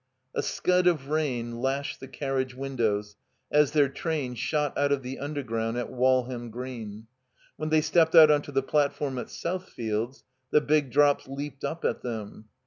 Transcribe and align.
A 0.33 0.41
scud 0.41 0.87
of 0.87 1.09
rain 1.09 1.59
lashed 1.61 1.99
the 1.99 2.07
carriage 2.07 2.55
windows 2.55 3.17
as 3.51 3.69
their 3.69 3.87
train 3.87 4.33
shot 4.33 4.75
out 4.75 4.91
of 4.91 5.03
the 5.03 5.17
Undergroimd 5.21 5.77
at 5.77 5.91
Walham 5.91 6.49
Green. 6.49 7.05
When 7.55 7.69
they 7.69 7.81
stepped 7.81 8.15
out 8.15 8.31
onto 8.31 8.51
the 8.51 8.63
platform 8.63 9.19
at 9.19 9.27
Southfields, 9.27 10.23
the 10.49 10.59
big 10.59 10.89
drops 10.89 11.27
leaped 11.27 11.63
up 11.63 11.85
at 11.85 12.01
them. 12.01 12.45